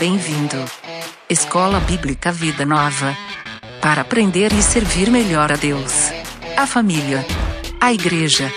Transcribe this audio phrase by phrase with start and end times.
[0.00, 0.56] bem-vindo.
[1.28, 3.14] Escola Bíblica Vida Nova.
[3.82, 6.10] Para aprender e servir melhor a Deus,
[6.56, 7.22] a família,
[7.78, 8.50] a igreja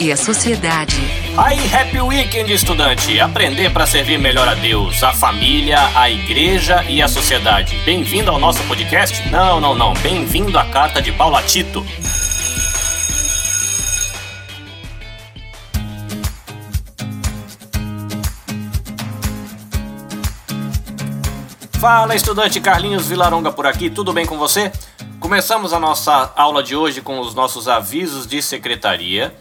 [0.00, 0.96] e a sociedade.
[1.36, 3.20] Aí, Happy Weekend, estudante!
[3.20, 7.76] Aprender para servir melhor a Deus, a família, a igreja e a sociedade.
[7.84, 9.28] Bem-vindo ao nosso podcast?
[9.28, 9.92] Não, não, não.
[9.92, 11.84] Bem-vindo à carta de Paulo a Tito.
[21.80, 24.70] Fala, estudante Carlinhos Vilaronga por aqui, tudo bem com você?
[25.18, 29.34] Começamos a nossa aula de hoje com os nossos avisos de secretaria.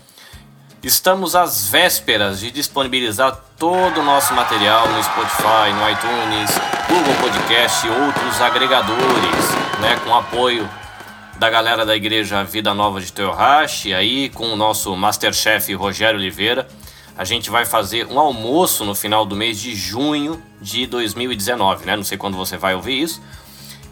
[0.81, 6.49] Estamos às vésperas de disponibilizar todo o nosso material no Spotify, no iTunes,
[6.87, 9.51] Google Podcast e outros agregadores,
[9.81, 10.69] né, com apoio
[11.37, 16.69] da galera da Igreja Vida Nova de Teohashi, aí com o nosso Masterchef Rogério Oliveira.
[17.19, 21.97] A gente vai fazer um almoço no final do mês de junho de 2019, né?
[21.97, 23.21] Não sei quando você vai ouvir isso.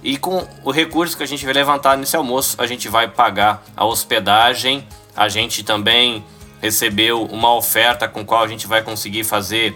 [0.02, 3.61] E com o recurso que a gente vai levantar nesse almoço, a gente vai pagar
[3.75, 4.88] a hospedagem.
[5.14, 6.23] A gente também
[6.61, 9.75] recebeu uma oferta com qual a gente vai conseguir fazer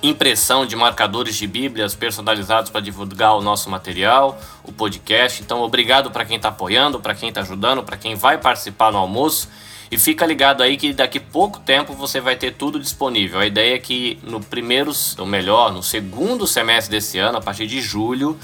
[0.00, 5.42] impressão de marcadores de Bíblias personalizados para divulgar o nosso material, o podcast.
[5.42, 8.98] Então, obrigado para quem está apoiando, para quem está ajudando, para quem vai participar no
[8.98, 9.48] almoço.
[9.90, 13.40] E fica ligado aí que daqui pouco tempo você vai ter tudo disponível.
[13.40, 17.66] A ideia é que no primeiro, ou melhor, no segundo semestre desse ano, a partir
[17.66, 18.38] de julho,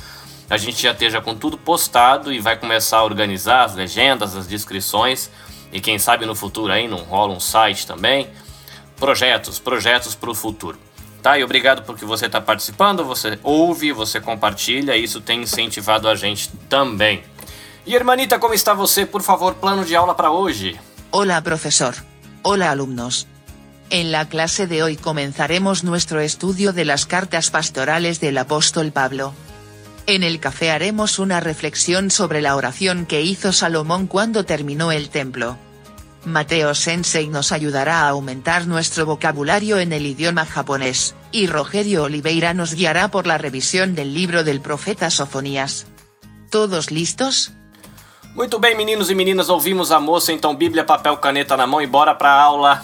[0.49, 4.47] a gente já esteja com tudo postado e vai começar a organizar as legendas, as
[4.47, 5.31] descrições
[5.73, 8.29] e quem sabe no futuro aí não rola um site também.
[8.97, 10.79] Projetos, projetos para o futuro.
[11.21, 11.39] Tá?
[11.39, 16.51] E obrigado porque você está participando, você ouve, você compartilha, isso tem incentivado a gente
[16.69, 17.23] também.
[17.87, 19.05] E hermanita, como está você?
[19.05, 20.79] Por favor, plano de aula para hoje.
[21.17, 21.95] Hola profesor.
[22.43, 23.29] Hola alumnos.
[23.89, 29.33] En la clase de hoy comenzaremos nuestro estudio de las cartas pastorales del apóstol Pablo.
[30.09, 35.09] En el café haremos una reflexión sobre la oración que hizo Salomón cuando terminó el
[35.09, 35.57] templo.
[36.25, 42.55] Mateo Sensei nos ayudará a aumentar nuestro vocabulario en el idioma japonés, y Rogerio Oliveira
[42.55, 45.87] nos guiará por la revisión del libro del profeta Sofonías.
[46.51, 47.53] ¿Todos listos?
[48.35, 51.87] Muito bem, meninos e meninas, ouvimos a moça, então Bíblia, papel, caneta na mão e
[51.87, 52.83] bora pra aula.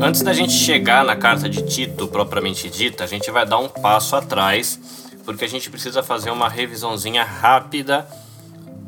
[0.00, 3.68] Antes da gente chegar na carta de Tito propriamente dita, a gente vai dar um
[3.68, 4.80] passo atrás,
[5.26, 8.08] porque a gente precisa fazer uma revisãozinha rápida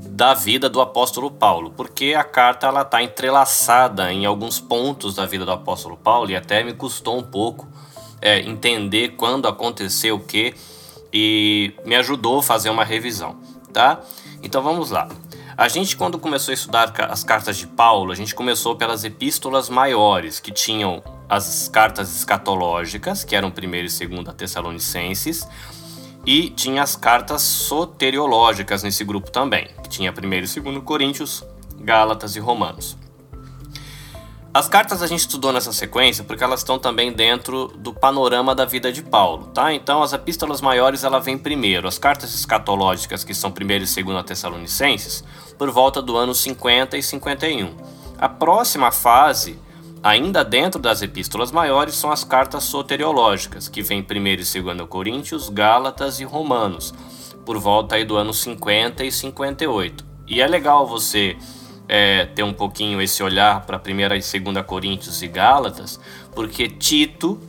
[0.08, 5.26] da vida do apóstolo Paulo, porque a carta ela está entrelaçada em alguns pontos da
[5.26, 7.68] vida do apóstolo Paulo e até me custou um pouco
[8.20, 10.54] é, entender quando aconteceu o que
[11.12, 13.36] e me ajudou a fazer uma revisão,
[13.72, 14.00] tá?
[14.42, 15.08] Então vamos lá.
[15.56, 19.68] A gente, quando começou a estudar as cartas de Paulo, a gente começou pelas epístolas
[19.68, 25.48] maiores, que tinham as cartas escatológicas, que eram 1 e 2 Tessalonicenses,
[26.24, 31.44] e tinha as cartas soteriológicas nesse grupo também, que tinha 1 e 2 Coríntios,
[31.80, 32.96] Gálatas e Romanos.
[34.52, 38.64] As cartas a gente estudou nessa sequência porque elas estão também dentro do panorama da
[38.64, 39.74] vida de Paulo, tá?
[39.74, 44.24] Então as epístolas maiores ela vem primeiro, as cartas escatológicas que são 1 e 2
[44.24, 45.22] Tessalonicenses,
[45.58, 47.76] por volta do ano 50 e 51.
[48.16, 49.58] A próxima fase,
[50.02, 55.50] ainda dentro das epístolas maiores, são as cartas soteriológicas, que vem 1 e 2 Coríntios,
[55.50, 56.94] Gálatas e Romanos,
[57.44, 60.06] por volta aí do ano 50 e 58.
[60.26, 61.36] E é legal você
[61.88, 65.98] é, ter um pouquinho esse olhar para 1 e 2 Coríntios e Gálatas,
[66.34, 67.40] porque Tito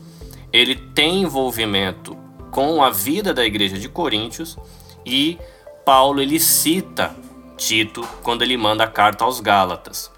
[0.52, 2.16] ele tem envolvimento
[2.50, 4.56] com a vida da igreja de Coríntios
[5.04, 5.38] e
[5.84, 7.14] Paulo ele cita
[7.56, 10.10] Tito quando ele manda a carta aos Gálatas.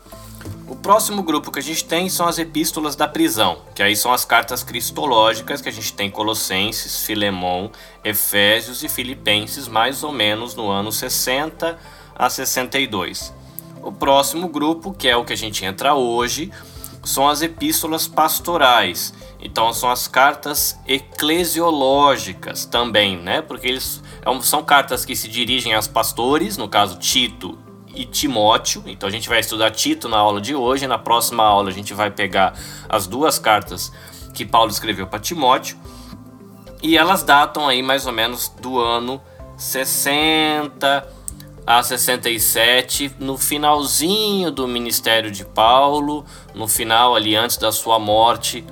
[0.67, 4.13] O próximo grupo que a gente tem são as epístolas da prisão, que aí são
[4.13, 7.71] as cartas cristológicas que a gente tem Colossenses, Filemão,
[8.03, 11.79] Efésios e Filipenses, mais ou menos no ano 60
[12.15, 13.33] a 62.
[13.83, 16.53] O próximo grupo, que é o que a gente entra hoje,
[17.05, 19.13] são as epístolas pastorais.
[19.41, 23.43] Então são as cartas eclesiológicas também, né?
[23.43, 27.59] Porque eles é são cartas que se dirigem aos pastores, no caso Tito
[27.93, 28.85] e Timóteo.
[28.87, 30.87] Então a gente vai estudar Tito na aula de hoje.
[30.87, 32.55] Na próxima aula a gente vai pegar
[32.89, 33.93] as duas cartas
[34.33, 35.77] que Paulo escreveu para Timóteo.
[36.81, 39.21] E elas datam aí mais ou menos do ano
[39.57, 41.22] 60
[41.67, 46.25] a 67, no finalzinho do ministério de Paulo,
[46.55, 48.65] no final ali antes da sua morte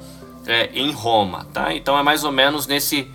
[0.46, 1.72] é, em Roma, tá?
[1.72, 3.10] Então é mais ou menos nesse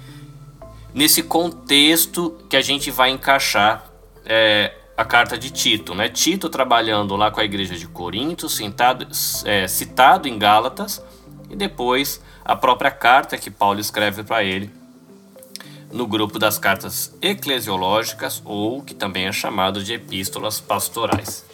[0.93, 3.85] nesse contexto que a gente vai encaixar
[4.25, 6.07] é, a carta de Tito, né?
[6.07, 9.05] Tito trabalhando lá com a igreja de Corinto, citado,
[9.43, 11.03] é, citado em Gálatas,
[11.49, 14.71] e depois a própria carta que Paulo escreve para ele
[15.91, 21.45] no grupo das cartas eclesiológicas, ou que também é chamado de epístolas pastorais.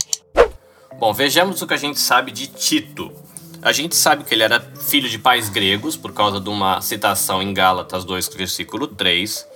[0.99, 3.11] Bom, vejamos o que a gente sabe de Tito.
[3.61, 7.41] A gente sabe que ele era filho de pais gregos, por causa de uma citação
[7.41, 9.47] em Gálatas 2, versículo 3,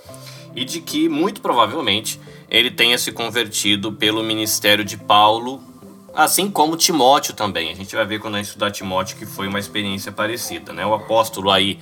[0.54, 5.60] e de que, muito provavelmente, ele tenha se convertido pelo ministério de Paulo,
[6.14, 7.70] assim como Timóteo também.
[7.70, 10.72] A gente vai ver quando a gente estudar Timóteo que foi uma experiência parecida.
[10.72, 10.86] Né?
[10.86, 11.78] O apóstolo aí,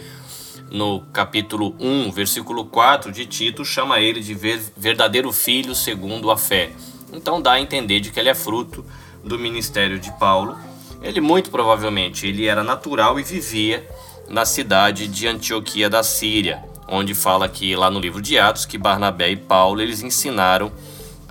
[0.75, 4.35] no capítulo 1, versículo 4 de Tito, chama ele de
[4.76, 6.73] verdadeiro filho segundo a fé.
[7.12, 8.85] Então dá a entender de que ele é fruto
[9.23, 10.59] do ministério de Paulo.
[11.00, 13.88] Ele muito provavelmente ele era natural e vivia
[14.29, 18.76] na cidade de Antioquia da Síria onde fala que lá no livro de Atos que
[18.76, 20.73] Barnabé e Paulo eles ensinaram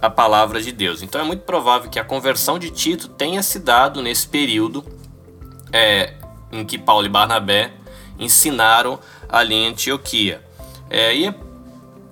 [0.01, 1.01] a palavra de Deus.
[1.01, 4.83] Então é muito provável que a conversão de Tito tenha se dado nesse período
[5.71, 6.13] é,
[6.51, 7.71] em que Paulo e Barnabé
[8.19, 8.99] ensinaram
[9.29, 10.41] ali em Antioquia.
[10.89, 11.33] É, e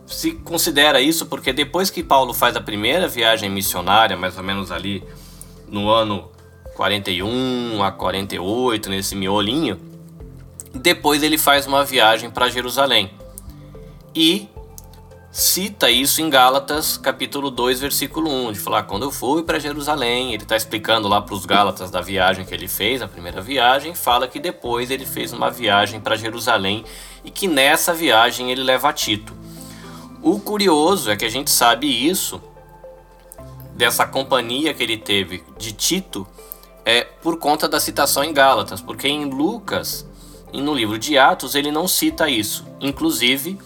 [0.06, 4.72] se considera isso porque depois que Paulo faz a primeira viagem missionária, mais ou menos
[4.72, 5.04] ali
[5.68, 6.30] no ano
[6.76, 9.80] 41 a 48, nesse miolinho,
[10.74, 13.12] depois ele faz uma viagem para Jerusalém
[14.16, 14.48] e
[15.32, 20.34] cita isso em Gálatas, capítulo 2, versículo 1, de falar quando eu fui para Jerusalém,
[20.34, 23.96] ele está explicando lá para os Gálatas da viagem que ele fez, a primeira viagem,
[23.96, 26.84] fala que depois ele fez uma viagem para Jerusalém
[27.24, 29.34] e que nessa viagem ele leva Tito.
[30.22, 32.42] O curioso é que a gente sabe isso
[33.74, 36.28] dessa companhia que ele teve de Tito
[36.84, 40.06] é por conta da citação em Gálatas, porque em Lucas
[40.52, 42.68] e no livro de Atos ele não cita isso.
[42.82, 43.58] Inclusive,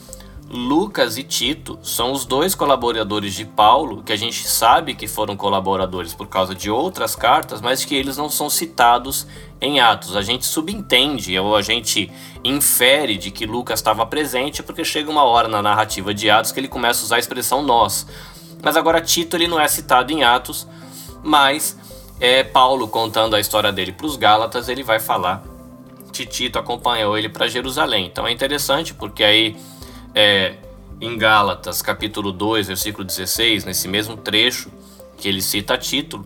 [0.55, 5.35] Lucas e Tito são os dois colaboradores de Paulo, que a gente sabe que foram
[5.35, 9.27] colaboradores por causa de outras cartas, mas que eles não são citados
[9.59, 10.15] em Atos.
[10.15, 12.11] A gente subentende ou a gente
[12.43, 16.59] infere de que Lucas estava presente porque chega uma hora na narrativa de Atos que
[16.59, 18.07] ele começa a usar a expressão nós.
[18.63, 20.67] Mas agora Tito ele não é citado em Atos,
[21.21, 21.77] mas
[22.19, 25.43] é Paulo contando a história dele para os Gálatas, ele vai falar
[26.13, 28.05] que Tito acompanhou ele para Jerusalém.
[28.05, 29.55] Então é interessante porque aí
[30.15, 30.55] é,
[31.01, 34.71] em Gálatas, capítulo 2, versículo 16, nesse mesmo trecho
[35.17, 36.25] que ele cita a título,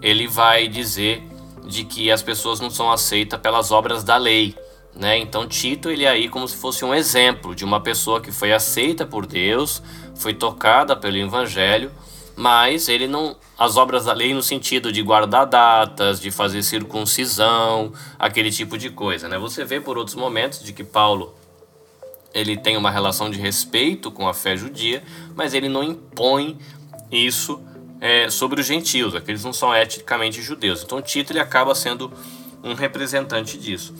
[0.00, 1.24] ele vai dizer
[1.66, 4.54] de que as pessoas não são aceitas pelas obras da lei.
[4.94, 5.18] Né?
[5.18, 8.52] Então Tito ele é aí como se fosse um exemplo de uma pessoa que foi
[8.52, 9.82] aceita por Deus,
[10.14, 11.90] foi tocada pelo Evangelho,
[12.36, 17.92] mas ele não as obras da lei no sentido de guardar datas, de fazer circuncisão,
[18.16, 19.36] aquele tipo de coisa, né?
[19.36, 21.34] Você vê por outros momentos de que Paulo
[22.34, 25.02] ele tem uma relação de respeito com a fé judia,
[25.34, 26.58] mas ele não impõe
[27.10, 27.60] isso
[28.00, 30.82] é, sobre os gentios, aqueles não são eticamente judeus.
[30.82, 32.12] Então Tito ele acaba sendo
[32.62, 33.94] um representante disso.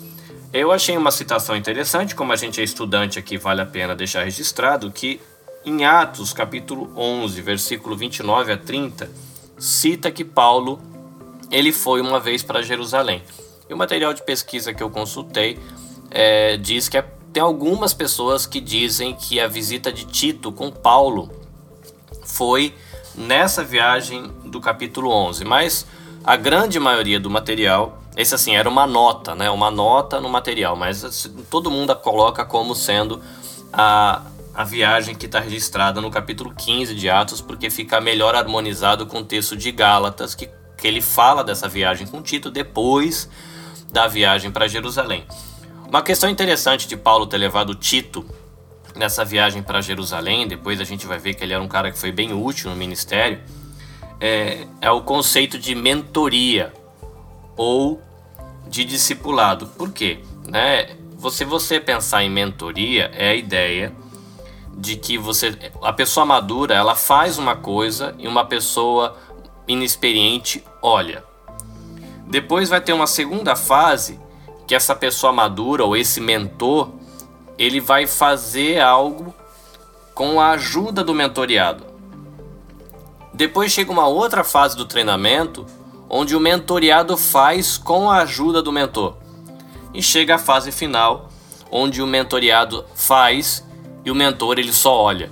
[0.52, 4.24] Eu achei uma citação interessante, como a gente é estudante aqui, vale a pena deixar
[4.24, 5.20] registrado que
[5.64, 9.10] em Atos, capítulo 11, versículo 29 a 30,
[9.58, 10.80] cita que Paulo
[11.50, 13.22] ele foi uma vez para Jerusalém.
[13.68, 15.58] E o material de pesquisa que eu consultei
[16.10, 17.04] é, diz que é
[17.38, 21.30] tem algumas pessoas que dizem que a visita de Tito com Paulo
[22.24, 22.74] foi
[23.14, 25.86] nessa viagem do capítulo 11, mas
[26.24, 29.48] a grande maioria do material, esse assim, era uma nota, né?
[29.50, 33.22] Uma nota no material, mas assim, todo mundo a coloca como sendo
[33.72, 39.06] a, a viagem que está registrada no capítulo 15 de Atos, porque fica melhor harmonizado
[39.06, 43.30] com o texto de Gálatas, que, que ele fala dessa viagem com Tito depois
[43.92, 45.24] da viagem para Jerusalém.
[45.88, 48.22] Uma questão interessante de Paulo ter levado Tito
[48.94, 51.98] nessa viagem para Jerusalém, depois a gente vai ver que ele era um cara que
[51.98, 53.40] foi bem útil no ministério,
[54.20, 56.74] é, é o conceito de mentoria
[57.56, 58.02] ou
[58.68, 59.66] de discipulado.
[59.66, 60.20] Por quê?
[60.46, 60.94] Né?
[61.16, 63.90] Você, você pensar em mentoria é a ideia
[64.76, 69.16] de que você a pessoa madura ela faz uma coisa e uma pessoa
[69.66, 71.24] inexperiente olha.
[72.26, 74.20] Depois vai ter uma segunda fase
[74.68, 76.90] que essa pessoa madura ou esse mentor
[77.56, 79.34] ele vai fazer algo
[80.14, 81.84] com a ajuda do mentoriado.
[83.32, 85.64] Depois chega uma outra fase do treinamento
[86.08, 89.16] onde o mentoriado faz com a ajuda do mentor.
[89.94, 91.30] E chega a fase final
[91.70, 93.66] onde o mentoriado faz
[94.04, 95.30] e o mentor ele só olha.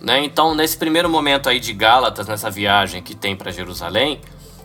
[0.00, 0.24] Né?
[0.24, 4.20] Então, nesse primeiro momento aí de Gálatas, nessa viagem que tem para Jerusalém,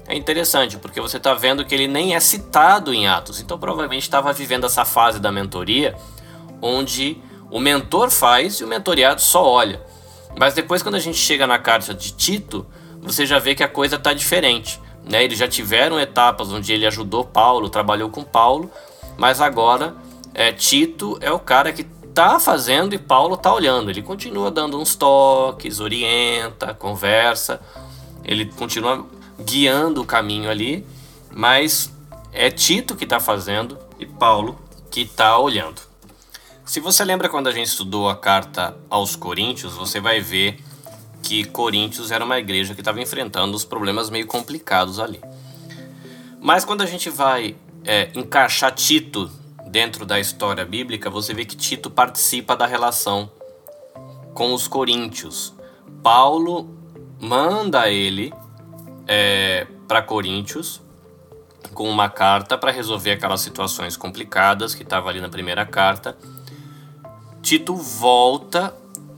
[0.07, 3.39] é interessante, porque você está vendo que ele nem é citado em Atos.
[3.39, 5.95] Então, provavelmente estava vivendo essa fase da mentoria,
[6.61, 7.17] onde
[7.49, 9.81] o mentor faz e o mentoriado só olha.
[10.37, 12.65] Mas depois, quando a gente chega na carta de Tito,
[13.01, 14.79] você já vê que a coisa está diferente.
[15.03, 15.23] Né?
[15.23, 18.71] Eles já tiveram etapas onde ele ajudou Paulo, trabalhou com Paulo,
[19.17, 19.95] mas agora
[20.33, 21.83] é, Tito é o cara que
[22.13, 23.89] tá fazendo e Paulo tá olhando.
[23.89, 27.59] Ele continua dando uns toques, orienta, conversa,
[28.23, 29.05] ele continua
[29.39, 30.85] guiando o caminho ali,
[31.31, 31.91] mas
[32.31, 34.59] é Tito que está fazendo e Paulo
[34.89, 35.81] que está olhando.
[36.65, 40.63] Se você lembra quando a gente estudou a carta aos Coríntios, você vai ver
[41.21, 45.21] que Coríntios era uma igreja que estava enfrentando os problemas meio complicados ali.
[46.39, 49.29] Mas quando a gente vai é, encaixar Tito
[49.67, 53.31] dentro da história bíblica, você vê que Tito participa da relação
[54.33, 55.53] com os coríntios.
[56.01, 56.69] Paulo
[57.19, 58.33] manda ele
[59.07, 60.81] é, para Coríntios
[61.73, 66.17] com uma carta para resolver aquelas situações complicadas que estava ali na primeira carta.
[67.41, 68.73] Tito volta,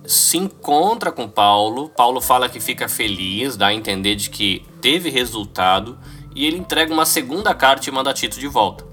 [0.05, 1.89] se encontra com Paulo.
[1.89, 5.97] Paulo fala que fica feliz, dá a entender de que teve resultado
[6.33, 8.85] e ele entrega uma segunda carta e manda Tito de volta.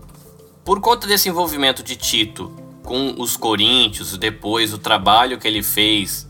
[0.64, 6.28] Por conta desse envolvimento de Tito com os coríntios, depois o trabalho que ele fez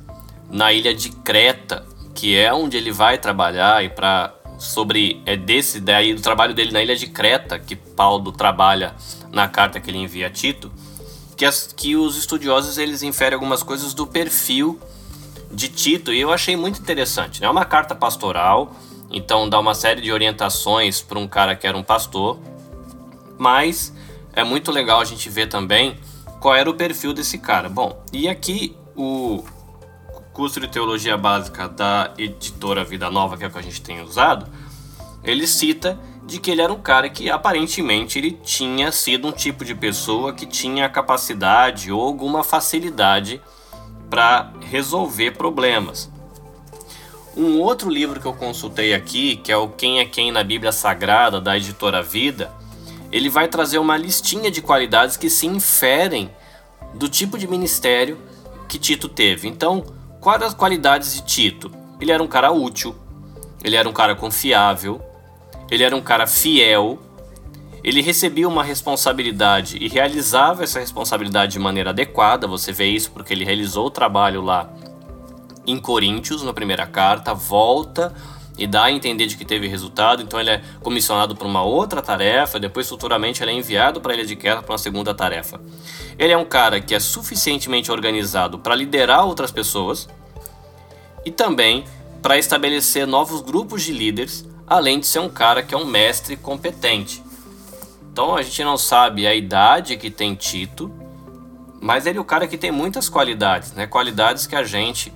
[0.51, 5.81] na ilha de Creta, que é onde ele vai trabalhar e para sobre é desse
[5.81, 8.95] daí do trabalho dele na ilha de Creta que Paulo trabalha
[9.33, 10.71] na carta que ele envia a Tito,
[11.37, 14.79] que, as, que os estudiosos eles inferem algumas coisas do perfil
[15.51, 17.41] de Tito e eu achei muito interessante.
[17.41, 17.49] Né?
[17.49, 18.73] É uma carta pastoral,
[19.11, 22.39] então dá uma série de orientações para um cara que era um pastor,
[23.37, 23.93] mas
[24.33, 25.97] é muito legal a gente ver também
[26.41, 27.69] qual era o perfil desse cara.
[27.69, 29.43] Bom, e aqui o
[30.33, 34.03] curso de teologia básica da editora Vida Nova, que é o que a gente tem
[34.03, 34.47] usado,
[35.23, 39.65] ele cita de que ele era um cara que aparentemente ele tinha sido um tipo
[39.65, 43.41] de pessoa que tinha capacidade ou alguma facilidade
[44.09, 46.11] para resolver problemas.
[47.37, 50.71] Um outro livro que eu consultei aqui, que é o Quem é Quem na Bíblia
[50.71, 52.53] Sagrada, da editora Vida,
[53.11, 56.31] ele vai trazer uma listinha de qualidades que se inferem
[56.95, 58.19] do tipo de ministério
[58.69, 59.49] que Tito teve.
[59.49, 59.85] Então,
[60.23, 61.69] Quais as qualidades de Tito?
[62.01, 62.95] Ele era um cara útil,
[63.65, 65.03] ele era um cara confiável,
[65.69, 66.97] ele era um cara fiel,
[67.83, 72.47] ele recebia uma responsabilidade e realizava essa responsabilidade de maneira adequada.
[72.47, 74.71] Você vê isso porque ele realizou o trabalho lá
[75.67, 78.15] em Coríntios, na primeira carta, volta
[78.59, 82.03] e dá a entender de que teve resultado, então ele é comissionado para uma outra
[82.03, 85.61] tarefa, depois futuramente ele é enviado para a Ilha de Queda para uma segunda tarefa.
[86.19, 90.09] Ele é um cara que é suficientemente organizado para liderar outras pessoas
[91.25, 91.85] e também
[92.21, 96.37] para estabelecer novos grupos de líderes, além de ser um cara que é um mestre
[96.37, 97.23] competente.
[98.13, 100.93] Então a gente não sabe a idade que tem Tito,
[101.81, 103.87] mas ele é o cara que tem muitas qualidades, né?
[103.87, 105.13] Qualidades que a gente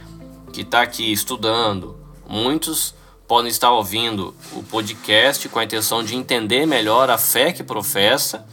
[0.52, 1.96] que está aqui estudando,
[2.28, 2.95] muitos
[3.26, 8.46] podem estar ouvindo o podcast com a intenção de entender melhor a fé que professa,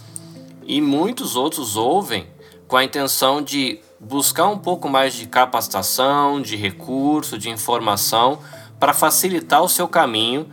[0.65, 2.27] e muitos outros ouvem
[2.67, 8.39] com a intenção de buscar um pouco mais de capacitação, de recurso, de informação
[8.79, 10.47] para facilitar o seu caminho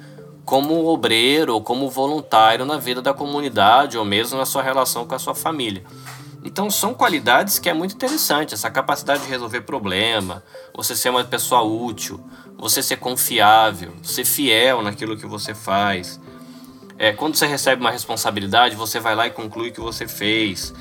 [0.45, 5.15] como obreiro ou como voluntário na vida da comunidade ou mesmo na sua relação com
[5.15, 5.85] a sua família.
[6.43, 10.43] Então são qualidades que é muito interessante, essa capacidade de resolver problema,
[10.75, 12.21] você ser uma pessoa útil,
[12.57, 16.19] você ser confiável, ser fiel naquilo que você faz.
[16.99, 20.73] É, quando você recebe uma responsabilidade, você vai lá e conclui o que você fez,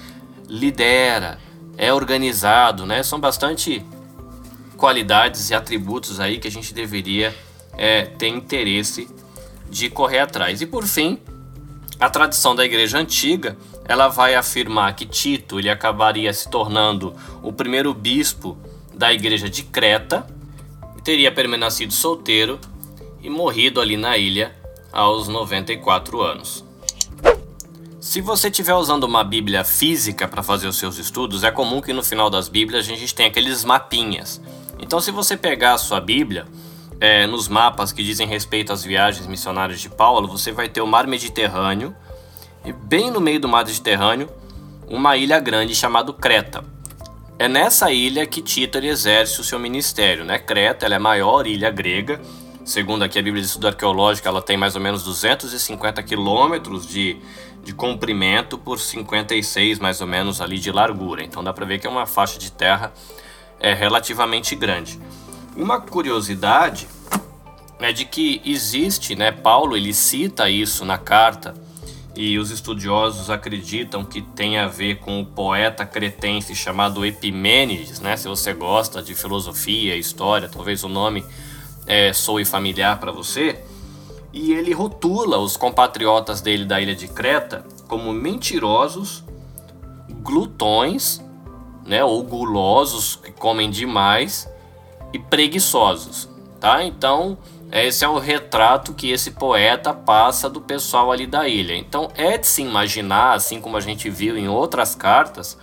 [0.47, 1.39] lidera,
[1.77, 3.03] é organizado, né?
[3.03, 3.85] São bastante
[4.75, 7.35] qualidades e atributos aí que a gente deveria
[7.77, 9.09] é, ter interesse
[9.69, 10.61] de correr atrás.
[10.61, 11.19] E por fim,
[11.99, 13.57] a tradição da igreja antiga
[13.89, 18.55] ela vai afirmar que Tito ele acabaria se tornando o primeiro bispo
[18.93, 20.27] da igreja de Creta
[21.03, 22.59] teria permanecido solteiro
[23.19, 24.55] e morrido ali na ilha
[24.93, 26.63] aos 94 anos.
[27.99, 31.91] Se você estiver usando uma Bíblia física para fazer os seus estudos, é comum que
[31.91, 34.39] no final das Bíblias a gente tenha aqueles mapinhas.
[34.77, 36.45] Então, se você pegar a sua Bíblia,
[37.01, 40.87] é, nos mapas que dizem respeito às viagens missionárias de Paulo, você vai ter o
[40.87, 41.95] Mar Mediterrâneo,
[42.65, 44.29] e bem no meio do mar Mediterrâneo,
[44.87, 46.63] uma ilha grande chamada Creta.
[47.37, 50.37] É nessa ilha que Tito exerce o seu ministério, né?
[50.37, 52.19] Creta é a maior ilha grega,
[52.65, 57.17] segundo aqui a Bíblia de Estudo Arqueológico, ela tem mais ou menos 250 quilômetros de,
[57.63, 61.23] de comprimento por 56 mais ou menos ali de largura.
[61.23, 62.91] Então dá para ver que é uma faixa de terra
[63.59, 64.99] é, relativamente grande.
[65.55, 66.87] Uma curiosidade
[67.79, 69.31] é de que existe, né?
[69.31, 71.55] Paulo ele cita isso na carta
[72.21, 78.17] e os estudiosos acreditam que tem a ver com o poeta cretense chamado Epimênides, né?
[78.17, 81.23] Se você gosta de filosofia, história, talvez o nome
[81.87, 83.63] é, soe familiar para você,
[84.33, 89.23] e ele rotula os compatriotas dele da ilha de Creta como mentirosos,
[90.21, 91.23] glutões,
[91.85, 94.45] né, ou gulosos que comem demais
[95.13, 96.27] e preguiçosos,
[96.59, 96.83] tá?
[96.83, 97.37] Então,
[97.71, 101.75] esse é o retrato que esse poeta passa do pessoal ali da ilha.
[101.75, 105.57] Então, é de se imaginar, assim como a gente viu em outras cartas,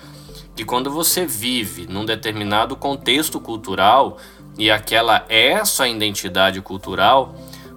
[0.54, 4.18] que quando você vive num determinado contexto cultural
[4.56, 7.34] e aquela é sua identidade cultural,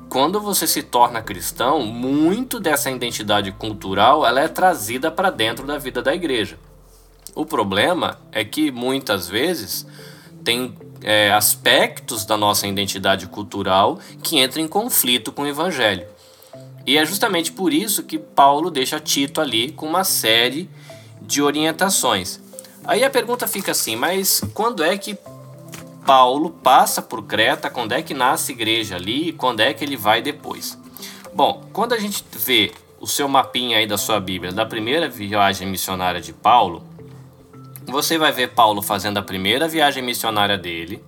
[0.09, 5.77] quando você se torna cristão, muito dessa identidade cultural ela é trazida para dentro da
[5.77, 6.57] vida da igreja.
[7.36, 9.86] O problema é que muitas vezes
[10.43, 16.05] tem é, aspectos da nossa identidade cultural que entram em conflito com o evangelho.
[16.86, 20.69] E é justamente por isso que Paulo deixa Tito ali com uma série
[21.22, 22.39] de orientações.
[22.84, 25.17] Aí a pergunta fica assim: mas quando é que
[26.05, 29.96] Paulo passa por Creta, quando é que nasce igreja ali e quando é que ele
[29.96, 30.77] vai depois.
[31.34, 35.67] Bom, quando a gente vê o seu mapinha aí da sua Bíblia da primeira viagem
[35.67, 36.84] missionária de Paulo,
[37.89, 41.03] você vai ver Paulo fazendo a primeira viagem missionária dele.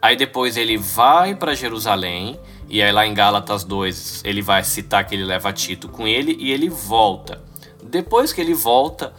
[0.00, 5.04] Aí depois ele vai para Jerusalém, e aí lá em Gálatas 2 ele vai citar
[5.04, 7.42] que ele leva Tito com ele e ele volta.
[7.82, 9.12] Depois que ele volta,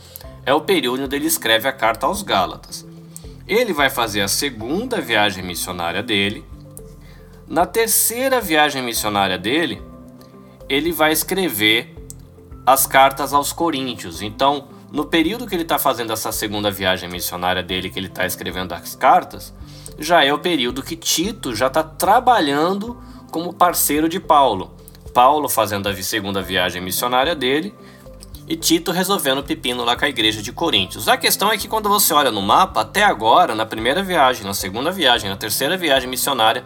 [0.45, 2.87] é o período onde ele escreve a carta aos Gálatas.
[3.47, 6.45] Ele vai fazer a segunda viagem missionária dele.
[7.47, 9.81] Na terceira viagem missionária dele,
[10.69, 11.95] ele vai escrever
[12.65, 14.21] as cartas aos Coríntios.
[14.21, 18.25] Então, no período que ele está fazendo essa segunda viagem missionária dele, que ele está
[18.25, 19.53] escrevendo as cartas,
[19.99, 22.97] já é o período que Tito já está trabalhando
[23.31, 24.71] como parceiro de Paulo.
[25.13, 27.73] Paulo fazendo a segunda viagem missionária dele
[28.47, 31.07] e Tito resolvendo o pepino lá com a igreja de Coríntios.
[31.07, 34.55] A questão é que quando você olha no mapa, até agora, na primeira viagem, na
[34.55, 36.63] segunda viagem, na terceira viagem missionária,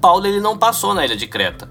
[0.00, 1.70] Paulo ele não passou na ilha de Creta.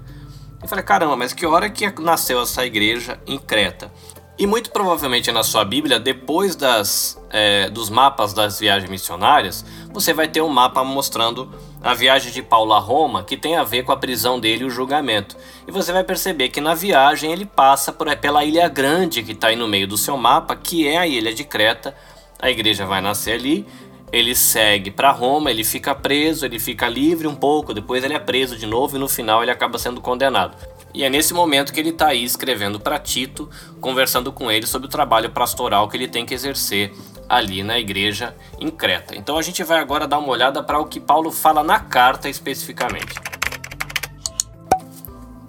[0.62, 3.92] Eu falei, caramba, mas que hora que nasceu essa igreja em Creta?
[4.40, 10.14] E muito provavelmente na sua Bíblia, depois das, é, dos mapas das viagens missionárias, você
[10.14, 13.82] vai ter um mapa mostrando a viagem de Paulo a Roma, que tem a ver
[13.82, 15.36] com a prisão dele e o julgamento.
[15.68, 19.48] E você vai perceber que na viagem ele passa por, pela ilha grande que está
[19.48, 21.94] aí no meio do seu mapa, que é a ilha de Creta.
[22.40, 23.66] A igreja vai nascer ali,
[24.10, 28.18] ele segue para Roma, ele fica preso, ele fica livre um pouco, depois ele é
[28.18, 30.56] preso de novo e no final ele acaba sendo condenado.
[30.92, 33.48] E é nesse momento que ele está aí escrevendo para Tito,
[33.80, 36.92] conversando com ele sobre o trabalho pastoral que ele tem que exercer
[37.28, 39.16] ali na igreja em Creta.
[39.16, 42.28] Então a gente vai agora dar uma olhada para o que Paulo fala na carta
[42.28, 43.14] especificamente.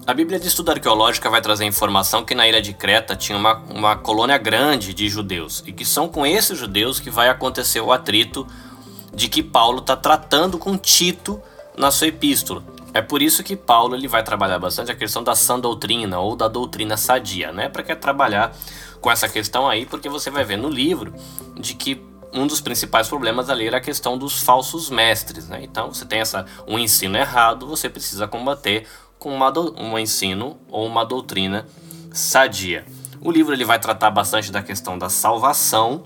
[0.05, 3.57] A Bíblia de Estudo Arqueológica vai trazer informação que na ilha de Creta tinha uma,
[3.69, 7.91] uma colônia grande de judeus e que são com esses judeus que vai acontecer o
[7.91, 8.45] atrito
[9.13, 11.41] de que Paulo está tratando com Tito
[11.77, 12.63] na sua epístola.
[12.93, 16.35] É por isso que Paulo ele vai trabalhar bastante a questão da sã doutrina ou
[16.35, 17.69] da doutrina sadia, né?
[17.69, 18.53] Para que trabalhar
[18.99, 21.13] com essa questão aí, porque você vai ver no livro
[21.55, 25.59] de que um dos principais problemas ali era a questão dos falsos mestres, né?
[25.63, 28.87] Então, você tem essa um ensino errado, você precisa combater
[29.19, 31.65] com uma do, um ensino ou uma doutrina
[32.11, 32.85] sadia.
[33.21, 36.03] O livro ele vai tratar bastante da questão da salvação,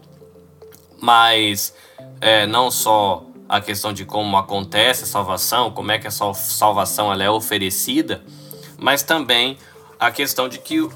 [1.00, 1.74] mas
[2.20, 7.12] é, não só a questão de como acontece a salvação, como é que a salvação
[7.12, 8.24] ela é oferecida,
[8.78, 9.58] mas também
[10.00, 10.88] a questão de que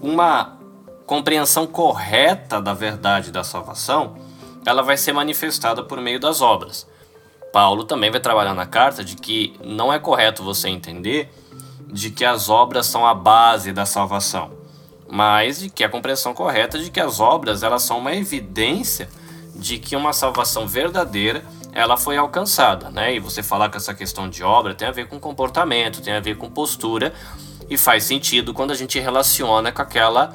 [0.00, 0.58] uma
[1.06, 4.16] compreensão correta da verdade da salvação,
[4.66, 6.86] ela vai ser manifestada por meio das obras.
[7.52, 11.32] Paulo também vai trabalhar na carta de que não é correto você entender
[11.86, 14.52] de que as obras são a base da salvação,
[15.08, 19.08] mas de que a compreensão correta de que as obras elas são uma evidência
[19.54, 23.14] de que uma salvação verdadeira ela foi alcançada, né?
[23.14, 26.20] E você falar que essa questão de obra tem a ver com comportamento, tem a
[26.20, 27.12] ver com postura
[27.68, 30.34] e faz sentido quando a gente relaciona com aquela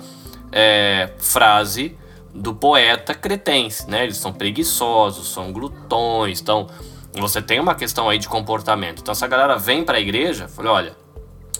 [0.51, 1.97] é, frase
[2.33, 4.03] do poeta cretense, né?
[4.03, 6.67] Eles são preguiçosos, são glutões, então
[7.13, 9.01] você tem uma questão aí de comportamento.
[9.01, 10.95] Então essa galera vem para a igreja, falei, olha,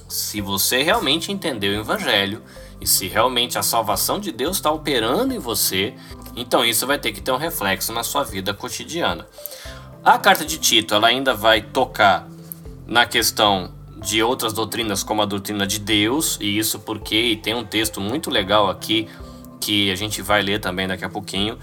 [0.08, 2.42] se você realmente entendeu o evangelho
[2.80, 5.94] e se realmente a salvação de Deus está operando em você,
[6.36, 9.28] então isso vai ter que ter um reflexo na sua vida cotidiana.
[10.06, 12.28] A carta de Tito ela ainda vai tocar
[12.86, 17.64] na questão de outras doutrinas como a doutrina de Deus, e isso porque tem um
[17.64, 19.08] texto muito legal aqui
[19.62, 21.58] que a gente vai ler também daqui a pouquinho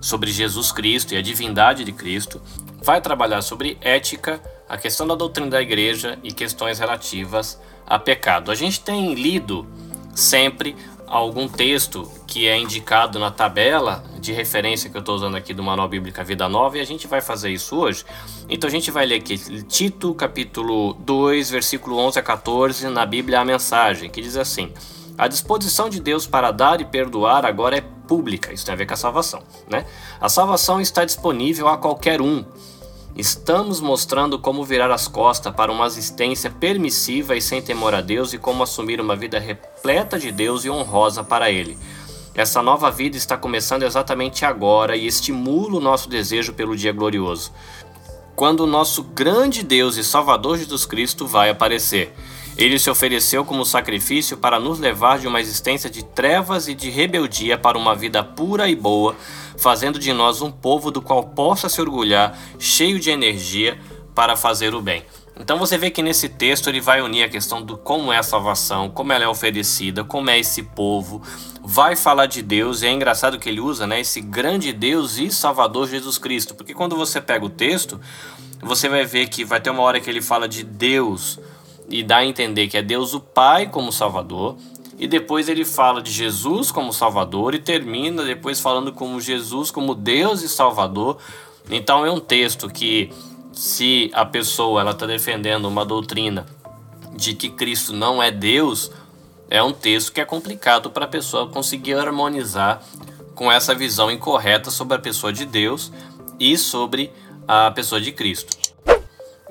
[0.00, 2.40] sobre Jesus Cristo e a divindade de Cristo.
[2.82, 8.50] Vai trabalhar sobre ética, a questão da doutrina da igreja e questões relativas a pecado.
[8.50, 9.66] A gente tem lido
[10.14, 10.74] sempre
[11.12, 15.62] algum texto que é indicado na tabela de referência que eu estou usando aqui do
[15.62, 18.02] Manual Bíblica Vida Nova e a gente vai fazer isso hoje.
[18.48, 23.40] Então a gente vai ler aqui Tito, capítulo 2, versículo 11 a 14, na Bíblia
[23.40, 24.72] a mensagem, que diz assim:
[25.18, 28.86] A disposição de Deus para dar e perdoar agora é pública, isso tem a ver
[28.86, 29.84] com a salvação, né?
[30.18, 32.42] A salvação está disponível a qualquer um.
[33.14, 38.32] Estamos mostrando como virar as costas para uma existência permissiva e sem temor a Deus
[38.32, 41.76] e como assumir uma vida repleta de Deus e honrosa para Ele.
[42.34, 47.52] Essa nova vida está começando exatamente agora e estimula o nosso desejo pelo dia glorioso,
[48.34, 52.14] quando o nosso grande Deus e Salvador Jesus Cristo vai aparecer.
[52.56, 56.90] Ele se ofereceu como sacrifício para nos levar de uma existência de trevas e de
[56.90, 59.16] rebeldia para uma vida pura e boa,
[59.56, 63.78] fazendo de nós um povo do qual possa se orgulhar, cheio de energia
[64.14, 65.02] para fazer o bem.
[65.38, 68.22] Então você vê que nesse texto ele vai unir a questão do como é a
[68.22, 71.22] salvação, como ela é oferecida, como é esse povo,
[71.64, 75.30] vai falar de Deus, e é engraçado que ele usa, né, esse grande Deus e
[75.30, 77.98] Salvador Jesus Cristo, porque quando você pega o texto,
[78.60, 81.40] você vai ver que vai ter uma hora que ele fala de Deus,
[81.88, 84.56] e dá a entender que é Deus o Pai como Salvador,
[84.98, 89.94] e depois ele fala de Jesus como Salvador e termina depois falando como Jesus como
[89.94, 91.18] Deus e Salvador.
[91.70, 93.10] Então é um texto que
[93.52, 96.46] se a pessoa ela está defendendo uma doutrina
[97.16, 98.90] de que Cristo não é Deus,
[99.50, 102.82] é um texto que é complicado para a pessoa conseguir harmonizar
[103.34, 105.92] com essa visão incorreta sobre a pessoa de Deus
[106.38, 107.12] e sobre
[107.46, 108.71] a pessoa de Cristo.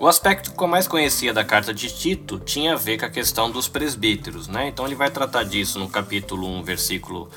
[0.01, 3.09] O aspecto que eu mais conhecia da carta de Tito tinha a ver com a
[3.09, 4.67] questão dos presbíteros, né?
[4.67, 7.29] Então ele vai tratar disso no capítulo 1, versículo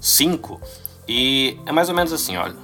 [0.00, 0.60] 5,
[1.08, 2.54] e é mais ou menos assim, olha.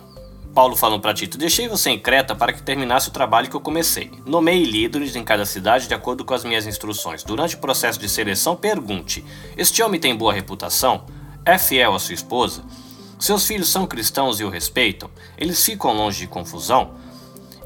[0.55, 3.61] Paulo falando para Tito: Deixei você em Creta para que terminasse o trabalho que eu
[3.61, 4.13] comecei.
[4.25, 7.25] Nomei líderes em cada cidade de acordo com as minhas instruções.
[7.25, 9.25] Durante o processo de seleção, pergunte:
[9.57, 11.05] Este homem tem boa reputação?
[11.45, 12.63] É fiel à sua esposa?
[13.19, 15.11] Seus filhos são cristãos e o respeitam?
[15.37, 17.08] Eles ficam longe de confusão?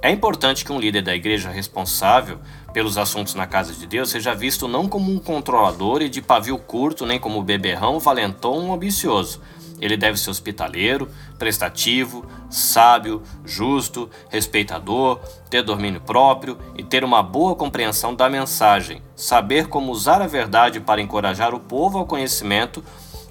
[0.04, 2.40] É importante que um líder da igreja responsável
[2.72, 6.58] pelos assuntos na casa de Deus seja visto não como um controlador e de pavio
[6.58, 9.40] curto, nem como beberrão, valentão ou ambicioso.
[9.80, 17.54] Ele deve ser hospitaleiro, prestativo, sábio, justo, respeitador, ter domínio próprio e ter uma boa
[17.54, 22.82] compreensão da mensagem, saber como usar a verdade para encorajar o povo ao conhecimento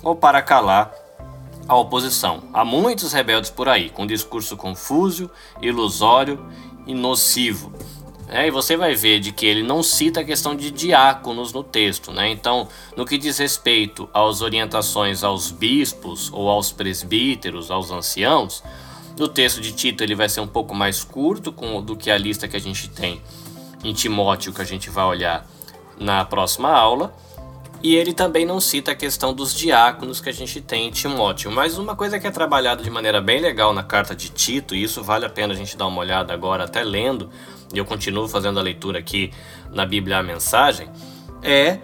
[0.02, 0.94] ou para calar
[1.68, 2.44] a oposição.
[2.54, 5.30] Há muitos rebeldes por aí, com discurso confuso,
[5.62, 6.44] ilusório
[6.86, 7.72] e nocivo.
[8.28, 11.64] É, e você vai ver de que ele não cita a questão de diáconos no
[11.64, 12.30] texto, né?
[12.30, 18.64] Então, no que diz respeito às orientações aos bispos ou aos presbíteros, aos anciãos,
[19.18, 22.18] no texto de Tito ele vai ser um pouco mais curto com, do que a
[22.18, 23.22] lista que a gente tem
[23.84, 25.46] em Timóteo, que a gente vai olhar
[26.00, 27.14] na próxima aula.
[27.84, 31.52] E ele também não cita a questão dos diáconos que a gente tem em Timóteo.
[31.52, 34.84] Mas uma coisa que é trabalhada de maneira bem legal na carta de Tito, e
[34.84, 37.30] isso vale a pena a gente dar uma olhada agora, até lendo,
[37.74, 39.32] e eu continuo fazendo a leitura aqui
[39.72, 40.90] na Bíblia a mensagem,
[41.42, 41.80] é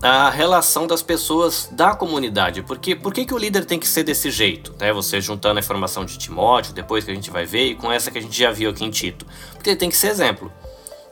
[0.00, 2.62] a relação das pessoas da comunidade.
[2.62, 4.74] Porque por que, que o líder tem que ser desse jeito?
[4.78, 4.94] Né?
[4.94, 8.10] Você juntando a informação de Timóteo, depois que a gente vai ver, e com essa
[8.10, 9.26] que a gente já viu aqui em Tito.
[9.52, 10.50] Porque ele tem que ser exemplo.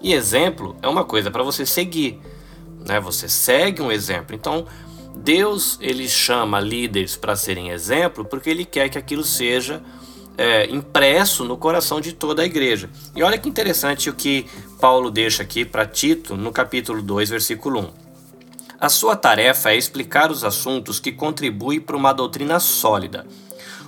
[0.01, 2.19] E exemplo é uma coisa para você seguir
[2.87, 3.01] né?
[3.01, 4.35] Você segue um exemplo.
[4.35, 4.67] Então,
[5.15, 9.83] Deus ele chama líderes para serem exemplo porque ele quer que aquilo seja
[10.37, 12.89] é, impresso no coração de toda a igreja.
[13.15, 14.47] E olha que interessante o que
[14.81, 18.03] Paulo deixa aqui para Tito no capítulo 2, versículo 1.
[18.81, 23.25] A sua tarefa é explicar os assuntos que contribuem para uma doutrina sólida.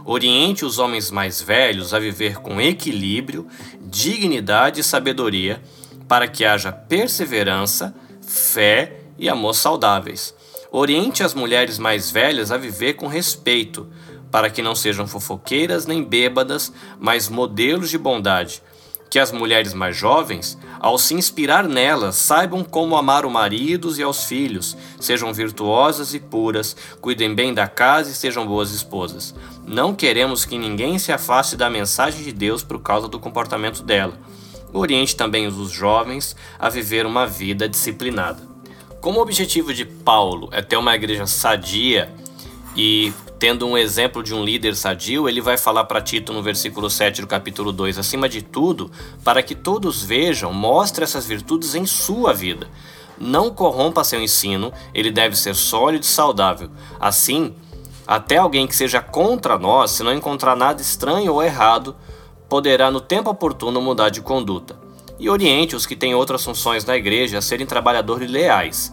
[0.04, 3.46] Oriente os homens mais velhos a viver com equilíbrio,
[3.80, 5.60] dignidade e sabedoria,
[6.06, 7.94] para que haja perseverança,
[8.34, 10.34] fé e amor saudáveis.
[10.70, 13.86] Oriente as mulheres mais velhas a viver com respeito,
[14.30, 18.60] para que não sejam fofoqueiras nem bêbadas, mas modelos de bondade.
[19.08, 24.02] Que as mulheres mais jovens, ao se inspirar nelas, saibam como amar o marido e
[24.02, 29.32] aos filhos, sejam virtuosas e puras, cuidem bem da casa e sejam boas esposas.
[29.64, 34.18] Não queremos que ninguém se afaste da mensagem de Deus por causa do comportamento dela
[34.74, 38.42] oriente também os jovens a viver uma vida disciplinada.
[39.00, 42.12] Como o objetivo de Paulo é ter uma igreja sadia
[42.76, 46.88] e tendo um exemplo de um líder sadio, ele vai falar para Tito no versículo
[46.88, 48.90] 7 do capítulo 2, acima de tudo,
[49.22, 52.68] para que todos vejam, mostre essas virtudes em sua vida.
[53.18, 56.70] Não corrompa seu ensino, ele deve ser sólido e saudável.
[56.98, 57.54] Assim,
[58.06, 61.94] até alguém que seja contra nós, se não encontrar nada estranho ou errado,
[62.48, 64.76] poderá no tempo oportuno mudar de conduta.
[65.18, 68.92] E oriente os que têm outras funções na igreja a serem trabalhadores leais,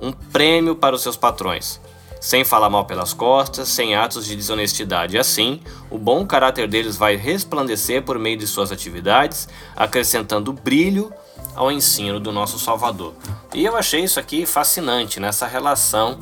[0.00, 1.80] um prêmio para os seus patrões.
[2.22, 5.18] sem falar mal pelas costas, sem atos de desonestidade.
[5.18, 11.12] Assim, o bom caráter deles vai resplandecer por meio de suas atividades, acrescentando brilho
[11.56, 13.12] ao ensino do nosso Salvador.
[13.52, 16.20] E eu achei isso aqui fascinante nessa relação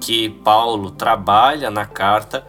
[0.00, 2.44] que Paulo trabalha na carta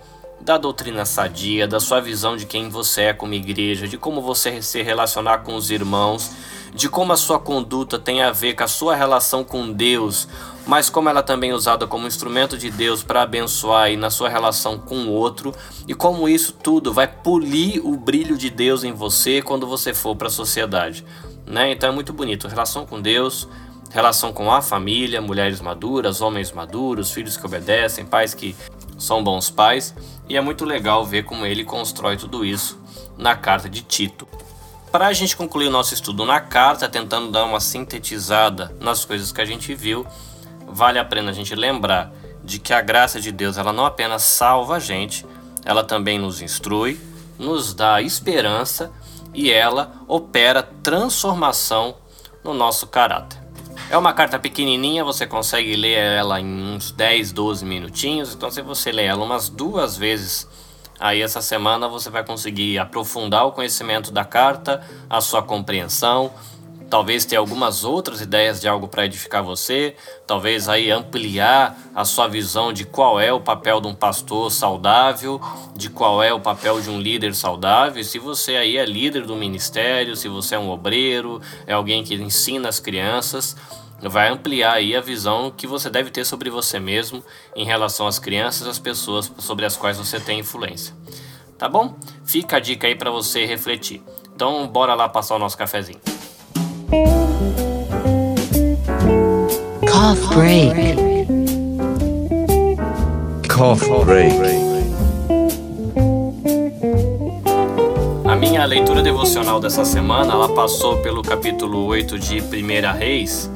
[0.49, 4.63] da doutrina sadia, da sua visão de quem você é como igreja, de como você
[4.63, 6.31] se relacionar com os irmãos,
[6.73, 10.27] de como a sua conduta tem a ver com a sua relação com Deus,
[10.65, 14.27] mas como ela também é usada como instrumento de Deus para abençoar e na sua
[14.27, 15.53] relação com o outro,
[15.87, 20.15] e como isso tudo vai polir o brilho de Deus em você quando você for
[20.15, 21.05] para a sociedade.
[21.45, 21.73] Né?
[21.73, 22.47] Então é muito bonito.
[22.47, 23.47] Relação com Deus,
[23.91, 28.55] relação com a família, mulheres maduras, homens maduros, filhos que obedecem, pais que
[28.99, 29.95] são bons pais,
[30.27, 32.79] e é muito legal ver como ele constrói tudo isso
[33.17, 34.27] na carta de Tito.
[34.91, 39.31] Para a gente concluir o nosso estudo na carta, tentando dar uma sintetizada nas coisas
[39.31, 40.05] que a gente viu,
[40.67, 42.11] vale a pena a gente lembrar
[42.43, 45.25] de que a graça de Deus ela não apenas salva a gente,
[45.63, 46.99] ela também nos instrui,
[47.37, 48.91] nos dá esperança
[49.33, 51.95] e ela opera transformação
[52.43, 53.38] no nosso caráter.
[53.91, 58.35] É uma carta pequenininha, você consegue ler ela em uns 10, 12 minutinhos.
[58.35, 60.47] Então, se você ler ela umas duas vezes
[60.99, 66.31] aí essa semana, você vai conseguir aprofundar o conhecimento da carta, a sua compreensão,
[66.89, 72.27] talvez ter algumas outras ideias de algo para edificar você, talvez aí ampliar a sua
[72.27, 75.39] visão de qual é o papel de um pastor saudável,
[75.75, 78.03] de qual é o papel de um líder saudável.
[78.03, 82.15] Se você aí é líder do ministério, se você é um obreiro, é alguém que
[82.15, 83.55] ensina as crianças,
[84.01, 87.23] vai ampliar aí a visão que você deve ter sobre você mesmo
[87.55, 90.95] em relação às crianças, às pessoas sobre as quais você tem influência.
[91.57, 91.95] Tá bom?
[92.23, 94.01] Fica a dica aí para você refletir.
[94.33, 95.99] Então, bora lá passar o nosso cafezinho.
[99.87, 101.27] Cough break.
[103.47, 104.33] Cough break.
[108.25, 113.51] A minha leitura devocional dessa semana, ela passou pelo capítulo 8 de 1 Reis,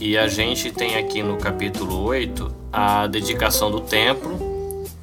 [0.00, 4.38] e a gente tem aqui no capítulo 8 a dedicação do templo,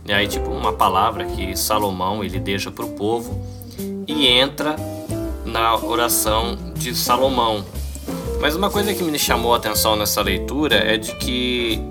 [0.04, 3.40] e aí tipo uma palavra que Salomão ele deixa para o povo
[4.08, 4.76] e entra
[5.46, 7.66] na oração de Salomão.
[8.40, 11.82] Mas uma coisa que me chamou a atenção nessa leitura é de que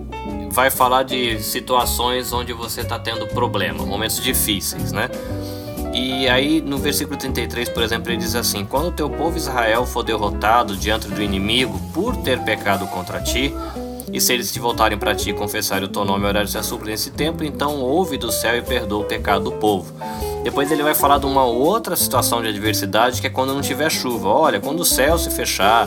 [0.51, 5.11] vai falar de situações onde você está tendo problema, momentos difíceis, né?
[5.93, 9.85] E aí no versículo 33, por exemplo, ele diz assim: Quando o teu povo Israel
[9.85, 13.53] for derrotado diante do inimigo por ter pecado contra ti,
[14.17, 16.63] e se eles te voltarem para ti e confessarem o teu nome e orar a
[16.63, 19.93] súplica nesse tempo, então ouve do céu e perdoa o pecado do povo.
[20.43, 23.91] Depois ele vai falar de uma outra situação de adversidade que é quando não tiver
[23.91, 24.31] chuva.
[24.31, 25.87] Olha, quando o céu se fechar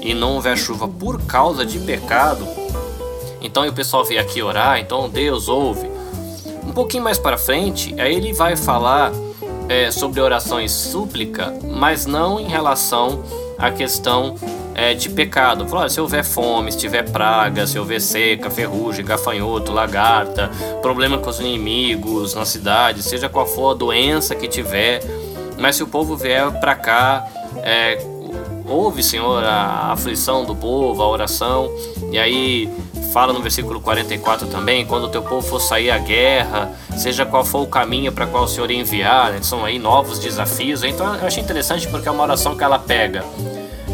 [0.00, 2.48] e não houver chuva por causa de pecado,
[3.40, 5.88] então o pessoal vier aqui orar, então Deus ouve.
[6.66, 9.12] Um pouquinho mais para frente, aí ele vai falar
[9.68, 13.22] é, sobre oração e súplica, mas não em relação
[13.56, 14.34] à questão
[14.78, 15.66] é, de pecado.
[15.66, 20.48] Falou, se houver fome, se tiver praga, se houver seca, ferrugem, gafanhoto, lagarta,
[20.80, 25.02] problema com os inimigos na cidade, seja qual for a doença que tiver,
[25.58, 27.98] mas se o povo vier para cá, é,
[28.68, 31.68] ouve, Senhor, a aflição do povo, a oração,
[32.12, 32.70] e aí
[33.12, 37.44] fala no versículo 44 também, quando o teu povo for sair à guerra, seja qual
[37.44, 39.38] for o caminho para qual o Senhor enviar, né?
[39.42, 40.84] são aí novos desafios.
[40.84, 43.24] Então eu achei interessante porque é uma oração que ela pega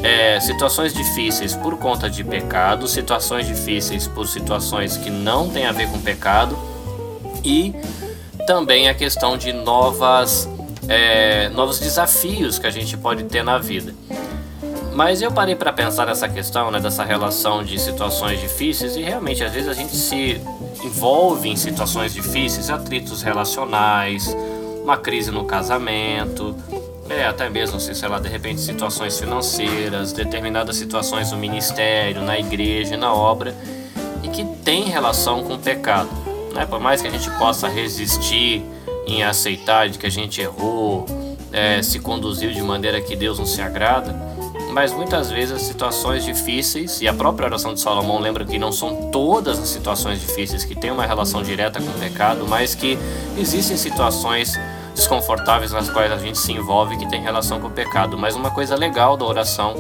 [0.05, 5.73] é, situações difíceis por conta de pecado, situações difíceis por situações que não têm a
[5.73, 6.59] ver com pecado
[7.43, 7.75] e
[8.47, 10.47] também a questão de novas,
[10.89, 13.95] é, novos desafios que a gente pode ter na vida.
[14.93, 19.43] Mas eu parei para pensar nessa questão, né, dessa relação de situações difíceis e realmente
[19.43, 20.39] às vezes a gente se
[20.85, 24.37] envolve em situações difíceis, atritos relacionais,
[24.83, 26.55] uma crise no casamento,
[27.09, 32.39] é, até mesmo, assim, sei lá, de repente situações financeiras, determinadas situações no ministério, na
[32.39, 33.55] igreja, na obra,
[34.23, 36.09] e que tem relação com o pecado.
[36.55, 36.65] Né?
[36.67, 38.63] Por mais que a gente possa resistir
[39.07, 41.05] em aceitar de que a gente errou,
[41.53, 44.15] é, se conduziu de maneira que Deus não se agrada,
[44.73, 48.73] mas muitas vezes as situações difíceis, e a própria oração de Salomão lembra que não
[48.73, 52.99] são todas as situações difíceis que têm uma relação direta com o pecado, mas que
[53.39, 54.59] existem situações
[54.95, 58.17] desconfortáveis nas quais a gente se envolve que tem relação com o pecado.
[58.17, 59.75] Mas uma coisa legal da oração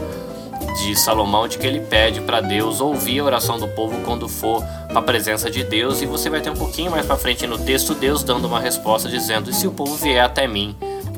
[0.82, 4.62] de Salomão de que ele pede para Deus ouvir a oração do povo quando for
[4.88, 7.58] para a presença de Deus e você vai ter um pouquinho mais para frente no
[7.58, 10.76] texto Deus dando uma resposta dizendo: "E se o povo vier até mim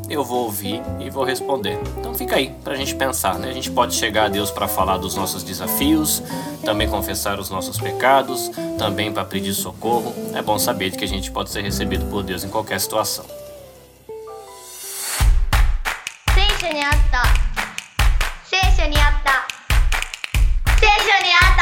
[0.09, 1.79] eu vou ouvir e vou responder.
[1.99, 3.49] Então fica aí para a gente pensar, né?
[3.49, 6.23] A gente pode chegar a Deus para falar dos nossos desafios,
[6.65, 10.15] também confessar os nossos pecados, também para pedir socorro.
[10.35, 13.25] É bom saber que a gente pode ser recebido por Deus em qualquer situação.
[16.66, 17.24] 聖書にあった
[18.44, 19.48] 聖書にあった
[20.80, 21.62] 聖書にあった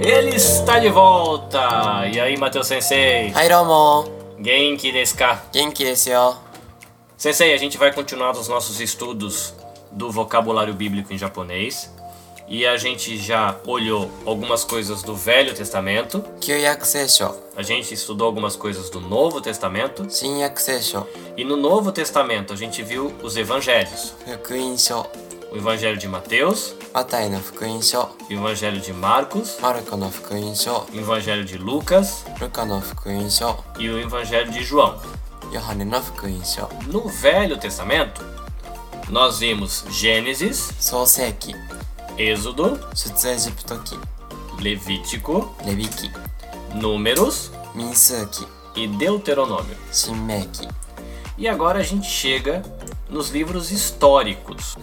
[0.00, 2.06] Ele está de volta!
[2.06, 3.32] E aí, Matheus Sensei?
[3.32, 4.08] はいどうも
[4.40, 5.42] Genki desu ka?
[5.52, 6.36] 元気ですよ
[7.18, 9.56] Sensei, a gente vai continuar os nossos estudos
[9.90, 11.92] do vocabulário bíblico em japonês.
[12.47, 16.23] e a gente já olhou algumas coisas do Velho Testamento.
[17.55, 20.07] A gente estudou algumas coisas do Novo Testamento.
[21.35, 24.13] E no Novo Testamento a gente viu os Evangelhos.
[25.51, 26.73] O Evangelho de Mateus.
[28.29, 29.57] O Evangelho de Marcos.
[30.93, 32.23] O Evangelho de Lucas.
[33.79, 34.99] E o Evangelho de João.
[36.87, 38.21] No Velho Testamento,
[39.09, 40.69] nós vimos Gênesis,
[42.16, 43.98] Êxodo, 出エジプト記
[44.60, 46.10] Levítico, レビ記
[46.74, 49.76] Números 民数記 e Deuteronômio.
[49.90, 50.68] 新明記
[51.38, 52.62] E agora a gente chega
[53.08, 54.76] nos livros históricos.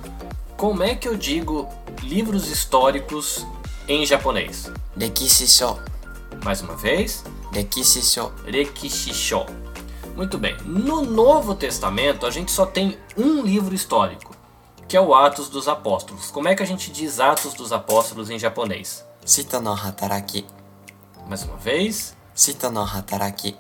[0.58, 1.70] Como é que eu digo
[2.04, 3.46] livros históricos
[3.88, 4.72] em japonês?
[4.98, 5.78] 歴史書
[6.44, 9.46] Mais uma vez, 歴史書 Rekishisho.
[10.16, 10.56] Muito bem.
[10.66, 14.36] No Novo Testamento, a gente só tem um livro histórico,
[14.89, 16.31] que é o Atos dos Apóstolos.
[16.31, 19.05] Como é que a gente diz Atos dos Apóstolos em japonês?
[19.25, 20.47] Sita no Hataraki.
[21.27, 22.15] Mais uma vez.
[22.35, 23.57] Sita no Hataraki.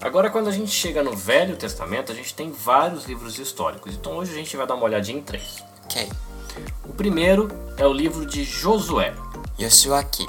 [0.00, 3.94] Agora, quando a gente chega no Velho Testamento, a gente tem vários livros históricos.
[3.94, 5.62] Então, hoje a gente vai dar uma olhadinha em três.
[5.84, 6.10] Ok.
[6.84, 9.14] O primeiro é o livro de Josué.
[9.58, 10.26] Yoshuaki.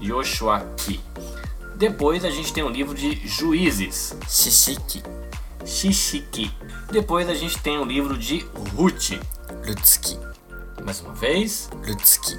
[0.00, 1.00] Yoshuaki.
[1.76, 4.14] Depois a gente tem o livro de Juízes.
[4.28, 5.02] Shishiki.
[5.64, 6.52] Shishiki.
[6.90, 9.20] Depois a gente tem o livro de Ruth
[9.64, 10.18] Lutsky.
[10.82, 12.36] Mais uma vez, Lutsky.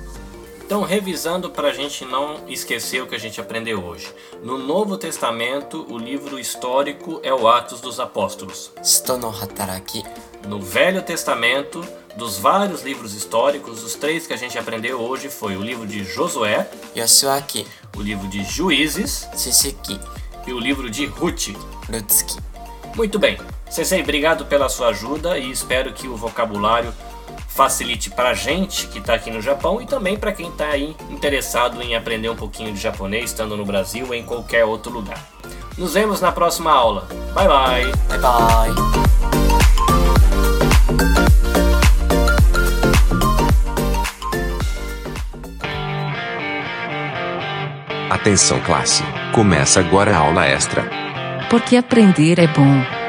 [0.65, 4.13] Então, revisando para a gente não esquecer o que a gente aprendeu hoje.
[4.43, 8.71] No Novo Testamento, o livro histórico é o Atos dos Apóstolos.
[10.45, 11.85] No Velho Testamento,
[12.17, 16.03] dos vários livros históricos, os três que a gente aprendeu hoje foi o livro de
[16.03, 19.97] Josué, Yosuaki, o livro de Juízes, Sissiki.
[20.45, 21.49] e o livro de Ruth.
[21.89, 22.37] Lutsky.
[22.95, 23.37] Muito bem,
[23.71, 26.93] Sensei, obrigado pela sua ajuda e espero que o vocabulário
[27.47, 30.93] facilite para a gente que está aqui no Japão e também para quem está aí
[31.10, 35.17] interessado em aprender um pouquinho de japonês, estando no Brasil ou em qualquer outro lugar.
[35.77, 37.07] Nos vemos na próxima aula.
[37.34, 37.91] Bye bye.
[38.10, 38.75] Bye bye.
[48.10, 49.01] Atenção classe,
[49.34, 50.84] começa agora a aula extra.
[51.49, 53.00] Porque aprender é bom.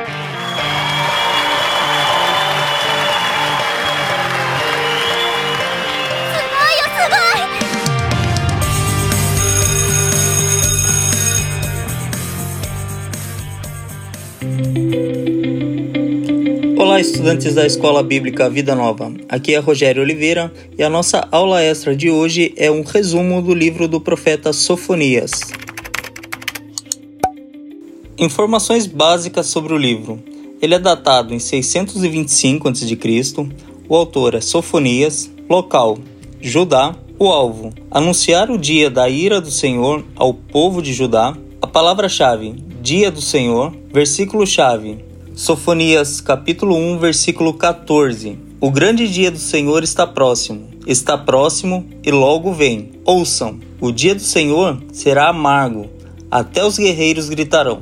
[17.03, 19.13] Estudantes da Escola Bíblica Vida Nova.
[19.29, 23.53] Aqui é Rogério Oliveira e a nossa aula extra de hoje é um resumo do
[23.53, 25.33] livro do profeta Sofonias.
[28.17, 30.23] Informações básicas sobre o livro.
[30.61, 32.97] Ele é datado em 625 a.C.
[33.89, 35.29] O autor é Sofonias.
[35.51, 35.99] Local:
[36.41, 36.95] Judá.
[37.19, 41.37] O alvo: anunciar o dia da ira do Senhor ao povo de Judá.
[41.61, 43.73] A palavra-chave: Dia do Senhor.
[43.93, 48.39] Versículo-chave: Sofonias capítulo 1, versículo 14.
[48.61, 52.91] O grande dia do Senhor está próximo, está próximo e logo vem.
[53.03, 55.89] Ouçam, o dia do Senhor será amargo,
[56.31, 57.81] até os guerreiros gritarão.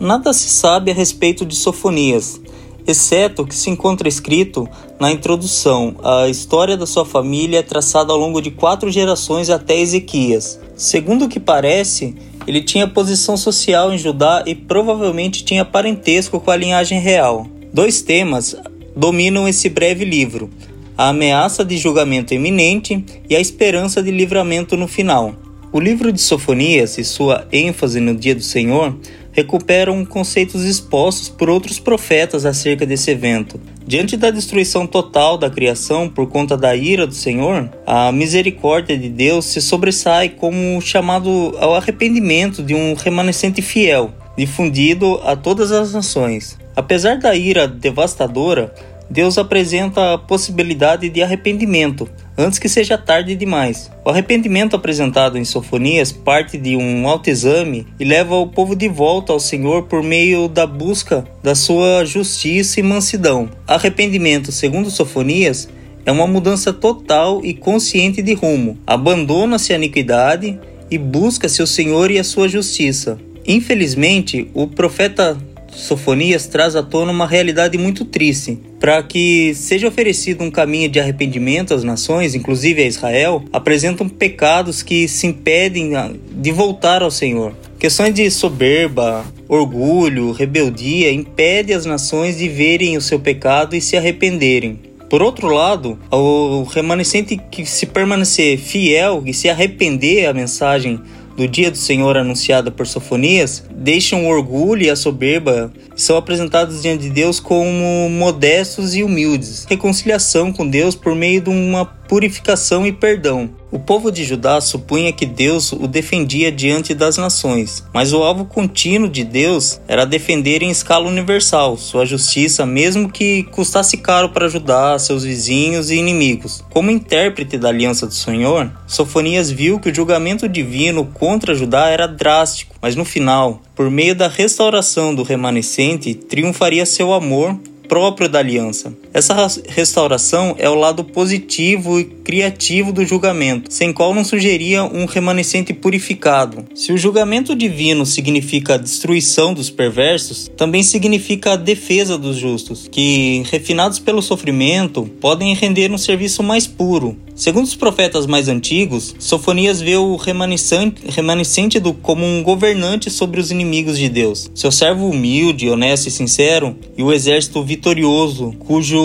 [0.00, 2.40] Nada se sabe a respeito de Sofonias,
[2.86, 4.66] exceto que se encontra escrito
[4.98, 5.96] na introdução.
[6.02, 10.58] A história da sua família é traçada ao longo de quatro gerações até Ezequias.
[10.74, 12.16] Segundo o que parece,
[12.48, 17.46] ele tinha posição social em Judá e provavelmente tinha parentesco com a linhagem real.
[17.70, 18.56] Dois temas
[18.96, 20.48] dominam esse breve livro:
[20.96, 25.34] a ameaça de julgamento iminente e a esperança de livramento no final.
[25.70, 28.96] O livro de Sofonias e sua ênfase no dia do Senhor
[29.30, 33.60] recuperam conceitos expostos por outros profetas acerca desse evento.
[33.88, 39.08] Diante da destruição total da criação por conta da ira do Senhor, a misericórdia de
[39.08, 45.94] Deus se sobressai como chamado ao arrependimento de um remanescente fiel, difundido a todas as
[45.94, 46.58] nações.
[46.76, 48.74] Apesar da ira devastadora,
[49.10, 53.90] Deus apresenta a possibilidade de arrependimento, antes que seja tarde demais.
[54.04, 59.32] O arrependimento apresentado em Sofonias parte de um autoexame e leva o povo de volta
[59.32, 63.48] ao Senhor por meio da busca da sua justiça e mansidão.
[63.66, 65.68] Arrependimento, segundo Sofonias,
[66.04, 68.78] é uma mudança total e consciente de rumo.
[68.86, 70.58] Abandona-se a iniquidade
[70.90, 73.18] e busca-se o Senhor e a sua justiça.
[73.46, 75.38] Infelizmente, o profeta
[75.70, 78.58] Sofonias traz à tona uma realidade muito triste.
[78.80, 84.82] Para que seja oferecido um caminho de arrependimento às nações, inclusive a Israel, apresentam pecados
[84.82, 85.92] que se impedem
[86.30, 87.54] de voltar ao Senhor.
[87.78, 93.96] Questões de soberba, orgulho, rebeldia impedem as nações de verem o seu pecado e se
[93.96, 94.80] arrependerem.
[95.08, 101.00] Por outro lado, o remanescente que se permanecer fiel e se arrepender à mensagem
[101.38, 106.16] do dia do Senhor anunciada por Sofonias deixam o orgulho e a soberba e são
[106.16, 109.64] apresentados diante de Deus como modestos e humildes.
[109.68, 113.50] Reconciliação com Deus por meio de uma purificação e perdão.
[113.70, 118.46] O povo de Judá supunha que Deus o defendia diante das nações, mas o alvo
[118.46, 124.48] contínuo de Deus era defender em escala universal sua justiça, mesmo que custasse caro para
[124.48, 126.64] Judá, seus vizinhos e inimigos.
[126.70, 132.08] Como intérprete da aliança do Senhor, Sofonias viu que o julgamento divino contra Judá era
[132.08, 137.58] drástico, mas no final, por meio da restauração do remanescente, triunfaria seu amor
[137.88, 138.94] próprio da aliança.
[139.12, 139.34] Essa
[139.68, 145.72] restauração é o lado positivo e criativo do julgamento, sem qual não surgiria um remanescente
[145.72, 146.64] purificado.
[146.74, 152.86] Se o julgamento divino significa a destruição dos perversos, também significa a defesa dos justos,
[152.90, 159.14] que, refinados pelo sofrimento, podem render um serviço mais puro, Segundo os profetas mais antigos,
[159.16, 164.50] Sofonias vê o remanescente do como um governante sobre os inimigos de Deus.
[164.52, 168.98] Seu servo humilde, honesto e sincero, e o exército vitorioso, cujo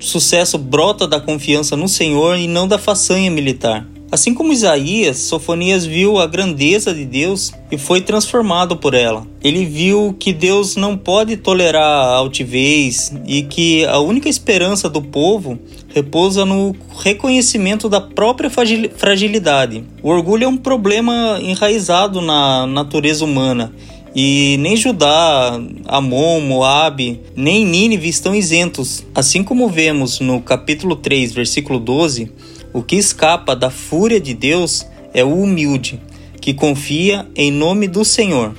[0.00, 3.86] sucesso brota da confiança no Senhor e não da façanha militar.
[4.12, 9.24] Assim como Isaías, Sofonias viu a grandeza de Deus e foi transformado por ela.
[9.40, 15.00] Ele viu que Deus não pode tolerar a altivez e que a única esperança do
[15.00, 15.60] povo
[15.94, 19.84] repousa no reconhecimento da própria fragilidade.
[20.02, 23.72] O orgulho é um problema enraizado na natureza humana
[24.14, 29.04] e nem Judá, Amon, Moabe, nem Nínive estão isentos.
[29.14, 32.30] Assim como vemos no capítulo 3, versículo 12,
[32.72, 34.84] o que escapa da fúria de Deus
[35.14, 36.00] é o humilde,
[36.40, 38.52] que confia em nome do Senhor.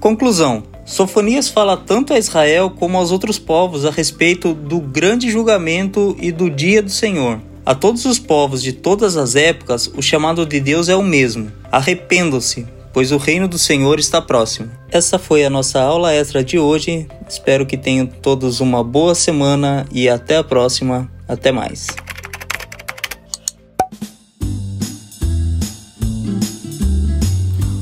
[0.00, 6.16] Conclusão: Sofonias fala tanto a Israel como aos outros povos a respeito do grande julgamento
[6.18, 7.42] e do dia do Senhor.
[7.64, 11.52] A todos os povos de todas as épocas, o chamado de Deus é o mesmo:
[11.70, 14.70] arrependam-se, pois o reino do Senhor está próximo.
[14.90, 17.06] Essa foi a nossa aula extra de hoje.
[17.28, 21.06] Espero que tenham todos uma boa semana e até a próxima.
[21.28, 21.88] Até mais.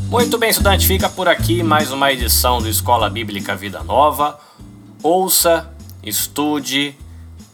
[0.08, 4.38] Muito bem, estudante, fica por aqui mais uma edição do Escola Bíblica Vida Nova.
[5.02, 5.68] Ouça,
[6.00, 6.94] estude,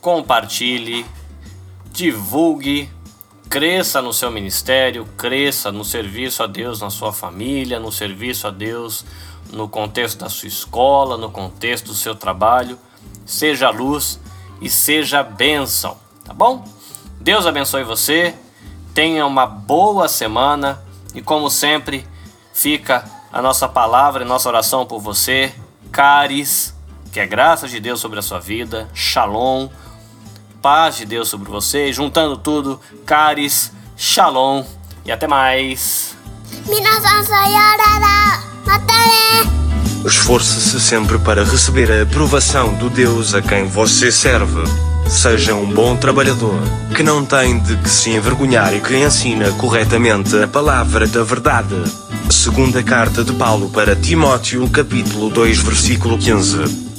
[0.02, 1.06] compartilhe,
[1.90, 2.90] divulgue,
[3.48, 8.50] cresça no seu ministério, cresça no serviço a Deus na sua família, no serviço a
[8.50, 9.02] Deus
[9.50, 12.78] no contexto da sua escola, no contexto do seu trabalho.
[13.24, 14.20] Seja luz
[14.60, 16.64] e seja bênção, tá bom?
[17.18, 18.34] Deus abençoe você,
[18.92, 20.82] tenha uma boa semana
[21.14, 22.06] e, como sempre,
[22.52, 25.52] fica a nossa palavra e nossa oração por você.
[25.90, 26.74] Caris,
[27.12, 28.88] que é graça de Deus sobre a sua vida.
[28.94, 29.68] Shalom,
[30.60, 31.92] paz de Deus sobre você.
[31.92, 34.64] Juntando tudo, Caris, Shalom
[35.04, 36.16] e até mais.
[40.04, 44.91] Esforce-se sempre para receber a aprovação do Deus a quem você serve.
[45.12, 46.58] Seja um bom trabalhador,
[46.96, 51.76] que não tem de que se envergonhar e que ensina corretamente a palavra da verdade.
[52.30, 56.91] Segunda carta de Paulo para Timóteo, capítulo 2, versículo 15.